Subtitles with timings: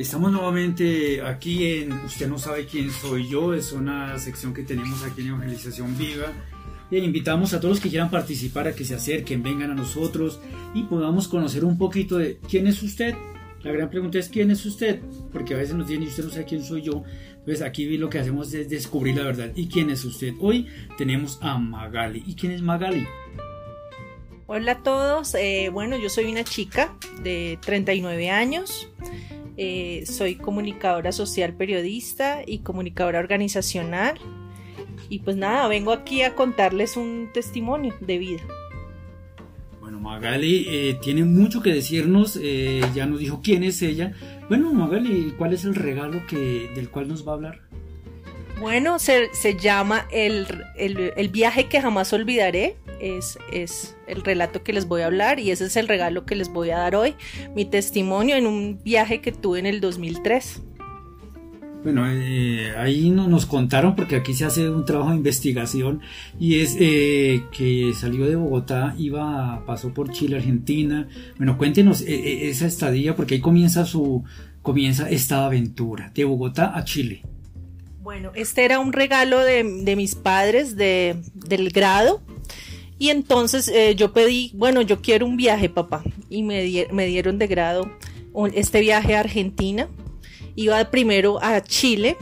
[0.00, 5.04] Estamos nuevamente aquí en Usted no sabe quién soy yo, es una sección que tenemos
[5.04, 6.32] aquí en Evangelización Viva.
[6.90, 10.40] E invitamos a todos los que quieran participar a que se acerquen, vengan a nosotros
[10.72, 13.14] y podamos conocer un poquito de quién es usted.
[13.62, 15.00] La gran pregunta es quién es usted,
[15.34, 17.04] porque a veces nos dicen y usted no sabe quién soy yo.
[17.40, 19.52] Entonces aquí lo que hacemos es descubrir la verdad.
[19.54, 20.32] ¿Y quién es usted?
[20.40, 22.24] Hoy tenemos a Magali.
[22.26, 23.06] ¿Y quién es Magali?
[24.52, 26.92] Hola a todos, eh, bueno yo soy una chica
[27.22, 28.88] de 39 años,
[29.62, 34.18] eh, soy comunicadora social periodista y comunicadora organizacional
[35.10, 38.40] y pues nada, vengo aquí a contarles un testimonio de vida.
[39.80, 42.40] Bueno, Magali eh, tiene mucho que decirnos,
[42.94, 44.14] ya nos dijo quién es ella.
[44.48, 47.60] Bueno, Magali, ¿cuál es el regalo que, del cual nos va a hablar?
[48.60, 49.28] Bueno, se,
[49.60, 50.46] llama el,
[50.76, 55.50] el viaje que jamás olvidaré es, es el relato que les voy a hablar y
[55.50, 57.14] ese es el regalo que les voy a dar hoy,
[57.54, 60.62] mi testimonio en un viaje que tuve en el 2003.
[61.82, 66.02] Bueno, eh, ahí no, nos contaron porque aquí se hace un trabajo de investigación
[66.38, 71.08] y es eh, que salió de Bogotá, iba, pasó por Chile, Argentina.
[71.38, 74.24] Bueno, cuéntenos eh, esa estadía porque ahí comienza su,
[74.60, 77.22] comienza esta aventura de Bogotá a Chile.
[78.02, 82.20] Bueno, este era un regalo de, de mis padres de, del grado
[83.00, 86.04] y entonces eh, yo pedí, bueno, yo quiero un viaje, papá.
[86.28, 86.62] Y me,
[87.06, 87.90] dieron de grado
[88.52, 89.88] este viaje a Argentina.
[90.54, 92.18] Iba primero a Chile,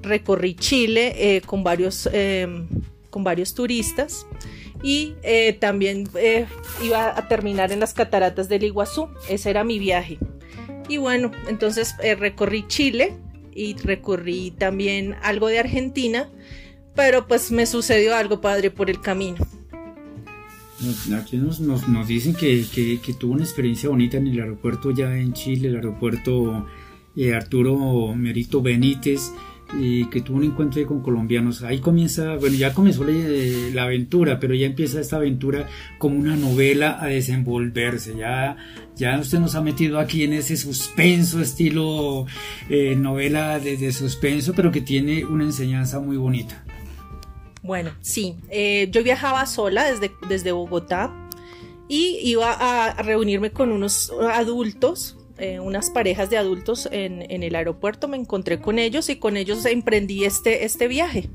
[0.00, 2.68] recorrí Chile eh, con, varios, em,
[3.10, 4.24] con varios turistas
[4.84, 6.08] y eh, también
[6.80, 9.08] iba a terminar en las cataratas del Iguazú.
[9.28, 10.18] Ese era mi viaje.
[10.88, 13.16] Y bueno, entonces recorrí Chile
[13.52, 16.30] y recorrí también algo de Argentina,
[16.94, 19.44] pero pues me sucedió algo padre por el camino.
[21.16, 22.64] Aquí nos, nos, dicen que,
[23.18, 26.66] tuvo una experiencia bonita en el aeropuerto ya en Chile, el aeropuerto
[27.16, 29.32] eh, Arturo Merito Benítez,
[29.76, 31.62] y que tuvo un encuentro con colombianos.
[31.62, 35.66] Ahí comienza, bueno, ya comenzó la, aventura, pero ya empieza esta aventura
[35.98, 38.16] como una novela a desenvolverse.
[38.16, 38.56] Ya,
[38.96, 42.26] ya usted nos ha metido aquí en ese suspenso, estilo
[42.70, 46.64] eh, novela de suspenso, pero que tiene una enseñanza muy bonita.
[47.68, 51.12] Bueno, sí, eh, yo viajaba sola desde, desde Bogotá
[51.86, 58.08] y iba a reunirme con unos adultos, eh, unas parejas de adultos en, el aeropuerto,
[58.08, 61.28] me encontré con ellos y con ellos emprendí este, este viaje.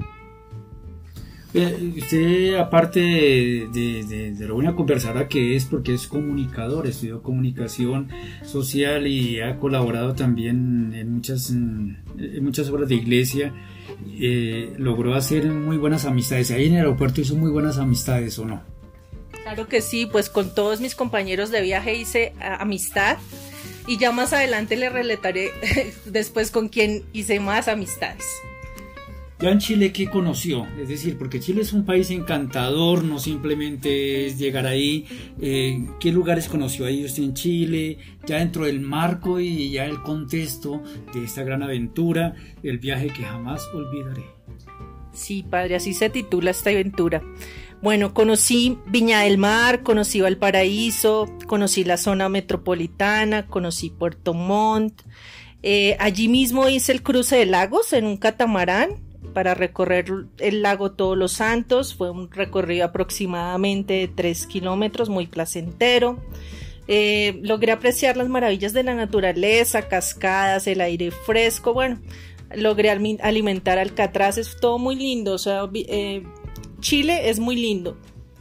[1.53, 8.09] Usted, aparte de, lo voy a conversar que es porque es comunicador, estudió comunicación
[8.43, 13.53] social y ha colaborado también en muchas, en muchas obras de iglesia,
[14.19, 16.51] eh, logró hacer muy buenas amistades.
[16.51, 18.61] Ahí en el aeropuerto hizo muy buenas amistades, ¿o no?
[19.43, 23.17] Claro que sí, pues con todos mis compañeros de viaje hice amistad
[23.87, 25.51] y ya más adelante le relataré
[26.05, 28.25] después con quién hice más amistades.
[29.43, 30.65] Ya en Chile, ¿qué conoció?
[30.79, 35.05] Es decir, porque Chile es un país encantador, no simplemente es llegar ahí.
[35.41, 37.97] Eh, ¿Qué lugares conoció ahí usted en Chile?
[38.25, 40.81] Ya dentro del marco y ya el contexto
[41.13, 44.23] de esta gran aventura, el viaje que jamás olvidaré.
[45.11, 47.21] Sí, padre, así se titula esta aventura.
[47.81, 55.01] Bueno, conocí Viña del Mar, conocí Valparaíso, conocí la zona metropolitana, conocí Puerto Montt.
[55.63, 60.05] Eh, allí mismo hice el cruce de lagos en un catamarán para recorrer
[60.39, 61.95] el lago Todos los Santos.
[61.95, 66.21] Fue un recorrido aproximadamente de 3 kilómetros, muy placentero.
[66.87, 71.73] Eh, logré apreciar las maravillas de la naturaleza, cascadas, el aire fresco.
[71.73, 71.99] Bueno,
[72.55, 75.33] logré alimentar alcatraces, todo muy lindo.
[75.33, 76.23] O sea, eh,
[76.79, 77.97] Chile es muy lindo.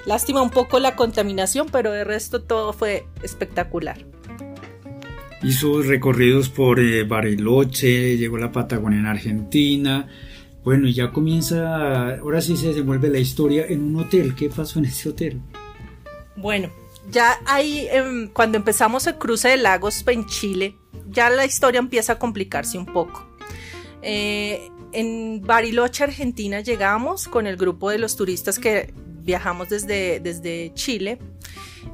[0.07, 4.05] Lástima un poco la contaminación, pero de resto todo fue espectacular.
[5.45, 10.09] Hizo recorridos por eh, Bariloche, llegó a la Patagonia en Argentina,
[10.65, 14.35] bueno, y ya comienza, ahora sí se desenvuelve la historia en un hotel.
[14.35, 15.41] ¿Qué pasó en ese hotel?
[16.37, 16.71] Bueno,
[17.11, 20.77] ya ahí, em, cuando empezamos el cruce de lagos en Chile,
[21.09, 23.27] ya la historia empieza a complicarse un poco.
[24.03, 28.93] Eh, en Bariloche, Argentina, llegamos con el grupo de los turistas que
[29.23, 31.19] viajamos desde, desde Chile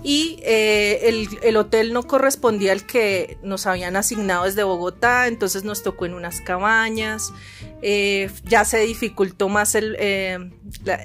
[0.03, 5.83] y eh, el, hotel no correspondía al que nos habían asignado desde Bogotá, entonces nos
[5.83, 7.33] tocó en unas cabañas,
[7.83, 10.39] eh, ya se dificultó más el, eh,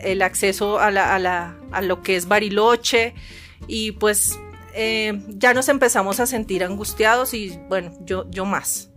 [0.03, 3.15] el acceso a, la, a, la, a, lo que es Bariloche
[3.67, 4.37] y pues
[5.27, 8.92] ya nos empezamos a sentir angustiados y bueno, yo, yo más.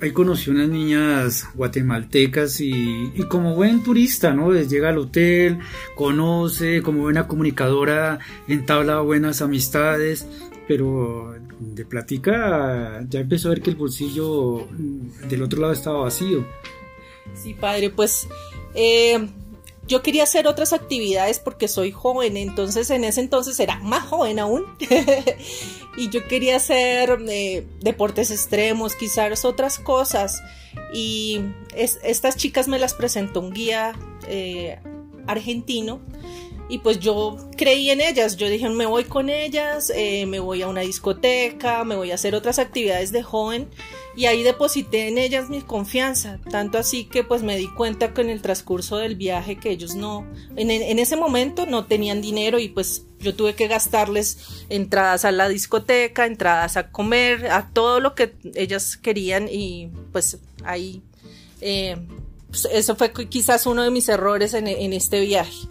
[0.00, 4.52] Ahí conocí unas niñas guatemaltecas y, como buen turista, ¿no?
[4.52, 5.58] llega al hotel,
[5.94, 10.26] conoce, como buena comunicadora, entabla buenas amistades
[10.68, 14.66] pero de platica ya empezó a ver que el bolsillo
[15.28, 16.44] del otro lado estaba vacío.
[17.34, 18.28] Sí, padre, pues
[18.74, 19.28] eh,
[19.86, 24.38] yo quería hacer otras actividades porque soy joven, entonces en ese entonces era más joven
[24.38, 24.64] aún.
[25.96, 30.42] y yo quería hacer eh, deportes extremos, quizás otras cosas.
[30.92, 31.40] Y
[31.74, 33.94] estas chicas me las presentó un guía
[34.28, 34.78] eh,
[35.26, 36.00] argentino
[36.68, 40.62] y pues yo creí en ellas, yo dije me voy con ellas, eh, me voy
[40.62, 43.68] a una discoteca, me voy a hacer otras actividades de joven
[44.16, 48.22] y ahí deposité en ellas mi confianza, tanto así que pues me di cuenta que
[48.22, 50.26] en el transcurso del viaje que ellos no,
[50.56, 55.32] en, en ese momento no tenían dinero y pues yo tuve que gastarles entradas a
[55.32, 61.02] la discoteca, entradas a comer, a todo lo que ellas querían y pues ahí
[61.60, 61.96] eh,
[62.48, 65.68] pues, eso fue quizás uno de mis errores en, en este viaje.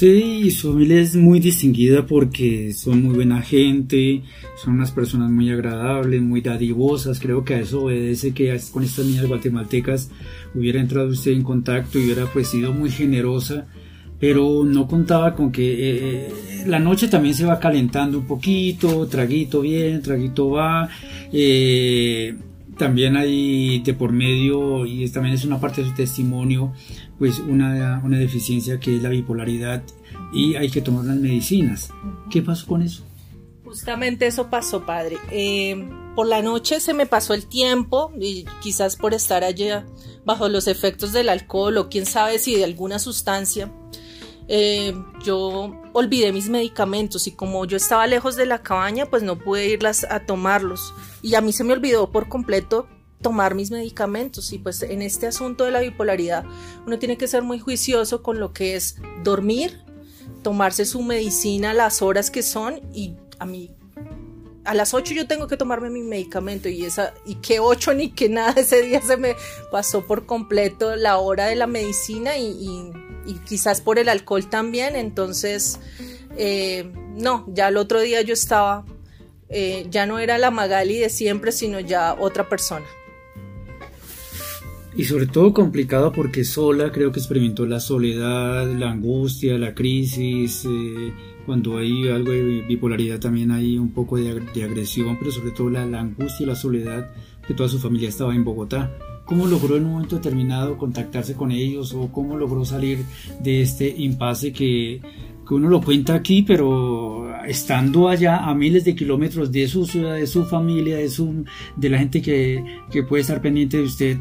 [0.00, 4.22] Y su familia es muy distinguida porque son muy buena gente,
[4.62, 7.18] son unas personas muy agradables, muy dadivosas.
[7.18, 10.10] Creo que a eso obedece que con estas niñas guatemaltecas
[10.54, 13.66] hubiera entrado usted en contacto y hubiera pues sido muy generosa.
[14.20, 19.06] Pero no contaba con que eh, eh, la noche también se va calentando un poquito,
[19.06, 20.88] traguito bien, traguito va.
[21.32, 22.36] Eh,
[22.78, 26.72] también hay de por medio, y también es una parte de su testimonio,
[27.18, 29.82] pues una, una deficiencia que es la bipolaridad
[30.32, 31.90] y hay que tomar las medicinas.
[32.30, 33.02] ¿Qué pasó con eso?
[33.64, 35.18] Justamente eso pasó, padre.
[35.30, 39.84] Eh, por la noche se me pasó el tiempo y quizás por estar allá
[40.24, 43.70] bajo los efectos del alcohol o quién sabe si de alguna sustancia,
[44.48, 49.38] eh, yo olvidé mis medicamentos y como yo estaba lejos de la cabaña, pues no
[49.38, 50.94] pude irlas a tomarlos.
[51.22, 52.88] Y a mí se me olvidó por completo
[53.20, 54.52] tomar mis medicamentos.
[54.52, 56.44] Y pues en este asunto de la bipolaridad
[56.86, 59.82] uno tiene que ser muy juicioso con lo que es dormir,
[60.42, 62.80] tomarse su medicina las horas que son.
[62.94, 63.70] Y a mí
[64.64, 66.68] a las 8 yo tengo que tomarme mi medicamento.
[66.68, 69.34] Y esa y que 8 ni que nada ese día se me
[69.70, 72.92] pasó por completo la hora de la medicina y,
[73.34, 75.80] quizás por el alcohol también entonces
[76.36, 78.84] eh, no ya el otro día yo estaba
[79.48, 82.86] eh, ya no era la Magali de siempre sino ya otra persona
[84.98, 90.64] y sobre todo complicado porque sola creo que experimentó la soledad, la angustia, la crisis,
[90.64, 91.12] eh,
[91.46, 95.82] cuando hay algo de bipolaridad también hay un poco de, agresión, pero sobre todo la,
[95.82, 97.10] angustia y la soledad
[97.46, 98.92] que toda su familia estaba en Bogotá.
[99.28, 103.04] ¿Cómo logró en un momento determinado contactarse con ellos o cómo logró salir
[103.40, 105.00] de este impasse que,
[105.46, 110.14] que uno lo cuenta aquí, pero estando allá a miles de kilómetros de su ciudad,
[110.14, 111.44] de su familia, de, su,
[111.76, 114.18] de la gente que, que puede estar pendiente de usted,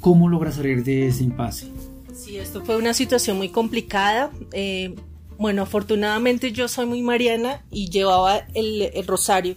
[0.00, 1.68] ¿Cómo logra salir de ese impasse?
[2.14, 4.30] Sí, esto fue una situación muy complicada.
[4.52, 4.94] Eh,
[5.38, 9.56] bueno, afortunadamente yo soy muy mariana y llevaba el, rosario.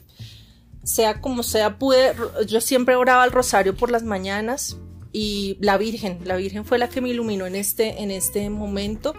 [0.84, 2.14] Sea como sea, pude,
[2.48, 4.78] yo siempre oraba el rosario por las mañanas
[5.14, 9.16] y la Virgen, la Virgen fue la que me iluminó en este, en este momento.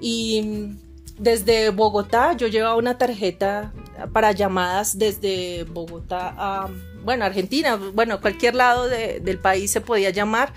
[0.00, 0.76] Y
[1.18, 3.72] desde Bogotá yo llevaba una tarjeta
[4.12, 6.70] para llamadas desde Bogotá a
[7.04, 10.52] bueno, Argentina, bueno, cualquier lado del país se podía llamar.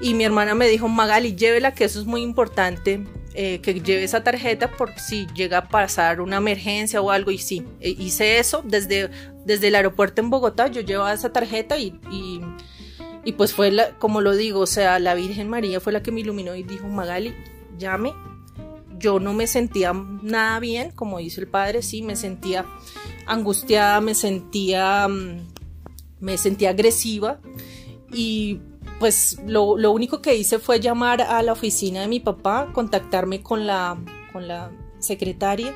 [0.00, 3.04] Y mi hermana me dijo, Magali, llévela, que eso es muy importante,
[3.34, 7.30] eh, que lleve esa tarjeta por si llega a pasar una emergencia o algo.
[7.30, 9.10] Y sí, e, hice eso desde,
[9.44, 11.98] desde el aeropuerto en Bogotá, yo llevaba esa tarjeta y,
[13.24, 16.12] y, pues fue, la, como lo digo, o sea, la Virgen María fue la que
[16.12, 17.34] me iluminó y dijo, Magali,
[17.78, 18.12] llame.
[18.98, 22.66] Yo no me sentía nada bien, como dice el padre, sí, me sentía
[23.26, 25.08] angustiada, me sentía...
[25.08, 25.52] Mm,
[26.22, 27.40] me sentí agresiva
[28.12, 28.60] y
[28.98, 33.66] pues lo, único que hice fue llamar a la oficina de mi papá, contactarme con
[33.66, 33.98] la,
[34.32, 34.70] con la
[35.00, 35.74] secretaria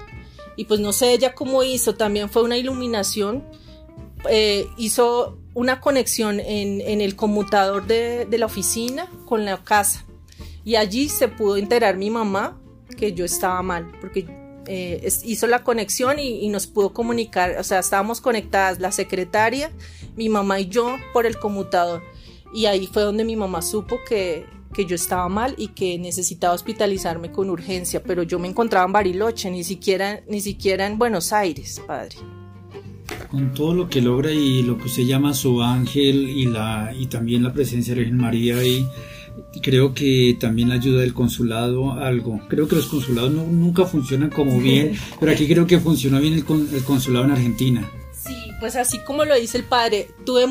[0.56, 3.44] y pues no sé ella cómo hizo, también fue una iluminación,
[4.28, 10.04] eh, hizo una conexión en, el conmutador de, la oficina con la casa
[10.64, 12.60] y allí se pudo enterar mi mamá
[12.96, 14.26] que yo estaba mal, porque
[14.66, 19.70] eh, hizo la conexión y, y, nos pudo comunicar, o sea, estábamos conectadas la secretaria
[20.16, 22.02] mi mamá y yo por el conmutador.
[22.52, 24.46] Y ahí fue donde mi mamá supo que,
[24.76, 28.92] que yo estaba mal y que necesitaba hospitalizarme con urgencia, pero yo me encontraba en
[28.92, 32.16] Bariloche, ni siquiera, ni siquiera en Buenos Aires, padre.
[33.30, 37.06] Con todo lo que logra y lo que usted llama su ángel y, la, y
[37.06, 38.87] también la presencia de la Virgen María y
[39.62, 42.40] creo que también la ayuda del consulado algo.
[42.49, 46.45] Creo que los consulados nunca funcionan como bien, pero aquí creo que funcionó bien el,
[46.75, 47.90] el consulado en Argentina
[48.59, 50.47] pues así como lo dice el padre, tuve,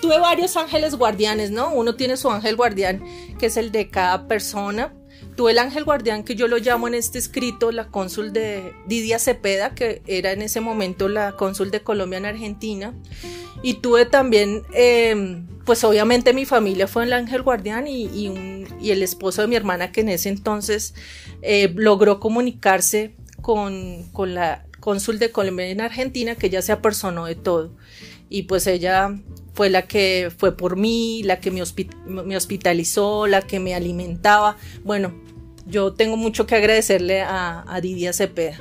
[0.00, 1.72] tuve varios ángeles guardianes, ¿no?
[1.72, 3.02] Uno tiene su ángel guardián,
[3.38, 4.92] que es el de cada persona.
[5.36, 9.20] tuve el ángel guardián que yo lo llamo en este escrito la cónsul de Didia
[9.20, 12.94] Cepeda, que era en ese momento la cónsul de Colombia en Argentina.
[13.62, 19.42] Y tuve también, em, pues obviamente mi familia fue el ángel guardián y, el esposo
[19.42, 20.94] de mi hermana que en ese entonces
[21.42, 27.26] eh, logró comunicarse con, con la cónsul de Colombia en Argentina, que ya se apersonó
[27.26, 27.72] de todo.
[28.28, 29.18] Y pues ella
[29.54, 31.62] fue la que fue por mí, la que me,
[32.36, 34.56] hospitalizó, la que me alimentaba.
[34.84, 35.12] Bueno,
[35.66, 38.58] yo tengo mucho que agradecerle a, a Didia Cepeda.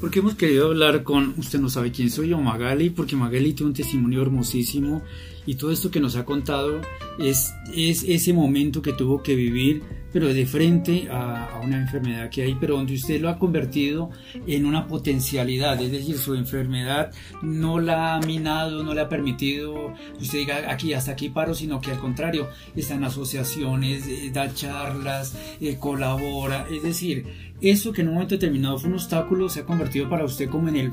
[0.00, 3.68] Porque hemos querido hablar con, usted no sabe quién soy yo, Magali, porque Magali tiene
[3.68, 5.02] un testimonio hermosísimo
[5.44, 6.80] y todo esto que nos ha contado
[7.18, 12.42] es, es ese momento que tuvo que vivir, pero de frente a, una enfermedad que
[12.42, 14.10] hay, pero donde usted lo ha convertido
[14.46, 19.92] en una potencialidad, es decir, su enfermedad no la ha minado, no le ha permitido
[20.18, 24.52] usted diga aquí hasta aquí paro, sino que al contrario, está en asociaciones, eh, da
[24.54, 29.60] charlas, eh, colabora, es decir, eso que en un momento determinado fue un obstáculo se
[29.60, 30.92] ha convertido para usted como en el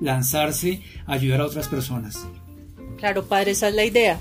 [0.00, 2.26] lanzarse a ayudar a otras personas.
[2.96, 4.18] Claro, padre, esa es la idea.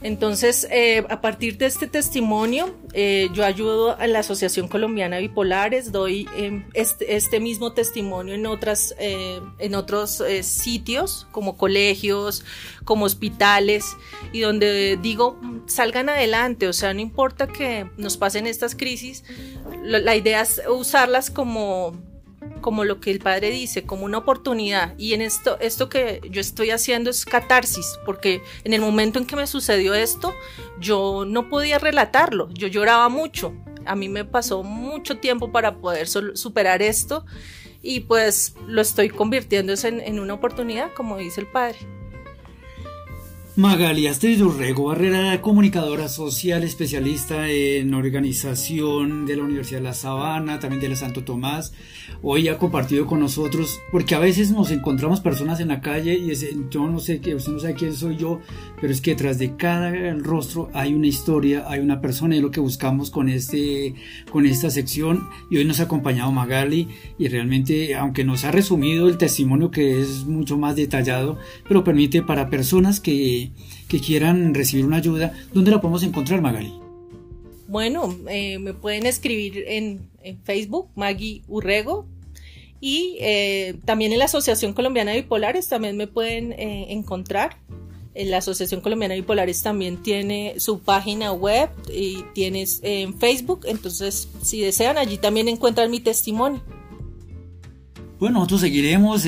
[0.00, 5.90] Entonces, eh, a partir de este testimonio, eh, yo ayudo a la Asociación Colombiana Bipolares,
[5.90, 12.44] doy em, este, este, mismo testimonio en, otras, eh, en otros sitios, como colegios,
[12.84, 13.96] como hospitales,
[14.32, 19.24] y donde digo, salgan adelante, o sea, no importa que nos pasen estas crisis,
[19.82, 22.07] la idea es usarlas como
[22.60, 24.94] como lo que el padre dice, como una oportunidad.
[24.98, 29.26] Y en esto, esto que yo estoy haciendo es catarsis, porque en el momento en
[29.26, 30.34] que me sucedió esto,
[30.80, 33.54] yo no podía relatarlo, yo lloraba mucho.
[33.84, 37.24] A mí me pasó mucho tiempo para poder superar esto
[37.82, 41.97] y pues lo estoy convirtiendo en, en una oportunidad, como dice el padre.
[43.58, 50.60] Magali Astrid Urrego Barrera, comunicadora social, especialista en organización de la Universidad de La Sabana,
[50.60, 51.72] también de la Santo Tomás,
[52.22, 56.30] hoy ha compartido con nosotros, porque a veces nos encontramos personas en la calle y
[56.30, 58.38] es, yo no sé usted no sabe quién soy yo,
[58.80, 62.52] pero es que detrás de cada rostro hay una historia, hay una persona y lo
[62.52, 63.92] que buscamos con este,
[64.30, 66.86] con esta sección y hoy nos ha acompañado Magali
[67.18, 72.22] y realmente, aunque nos ha resumido el testimonio que es mucho más detallado, pero permite
[72.22, 73.47] para personas que
[73.88, 76.72] que, quieran recibir una ayuda, ¿dónde la podemos encontrar, Magali?
[77.66, 80.08] Bueno, eh, me pueden escribir en,
[80.44, 82.06] Facebook, Maggie Urrego,
[82.80, 87.56] y eh, también en la Asociación Colombiana de Bipolares también me pueden eh, encontrar.
[88.14, 94.28] La Asociación Colombiana de Bipolares también tiene su página web y tiene en Facebook, entonces
[94.42, 96.60] si desean allí también encuentran mi testimonio.
[98.18, 99.26] Bueno, nosotros seguiremos,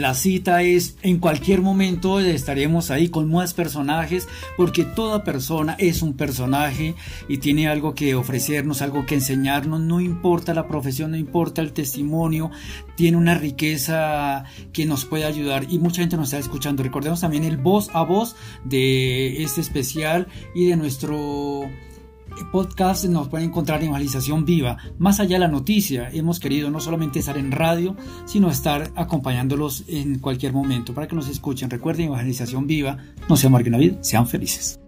[0.00, 6.02] la cita es en cualquier momento estaremos ahí con más personajes porque toda persona es
[6.02, 6.96] un personaje
[7.28, 11.72] y tiene algo que ofrecernos, algo que enseñarnos, no importa la profesión, no importa el
[11.72, 12.50] testimonio,
[12.96, 16.82] tiene una riqueza que nos puede ayudar y mucha gente nos está escuchando.
[16.82, 18.34] Recordemos también el voz a voz
[18.64, 21.70] de este especial y de nuestro
[22.50, 24.76] podcast nos pueden encontrar en Evangelización Viva.
[24.98, 29.84] Más allá de la noticia, hemos querido no solamente estar en radio, sino estar acompañándolos
[29.88, 31.70] en cualquier momento para que nos escuchen.
[31.70, 32.98] Recuerden, Evangelización Viva,
[33.28, 34.81] no se amarguen la vida, sean felices.